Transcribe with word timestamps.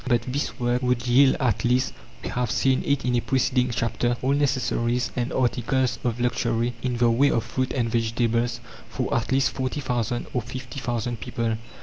But 0.07 0.23
this 0.23 0.59
work 0.59 0.81
would 0.81 1.05
yield 1.05 1.35
at 1.39 1.63
least 1.63 1.93
we 2.23 2.29
have 2.29 2.49
seen 2.49 2.81
it 2.87 3.05
in 3.05 3.15
a 3.15 3.19
preceding 3.21 3.69
chapter 3.69 4.17
all 4.23 4.31
necessaries 4.33 5.11
and 5.15 5.31
articles 5.31 5.99
of 6.03 6.19
luxury 6.19 6.73
in 6.81 6.97
the 6.97 7.11
way 7.11 7.29
of 7.29 7.43
fruit 7.43 7.71
and 7.73 7.87
vegetables 7.87 8.59
for 8.89 9.13
at 9.13 9.31
least 9.31 9.51
40,000 9.51 10.25
or 10.33 10.41
50,000 10.41 11.19
people. 11.19 11.55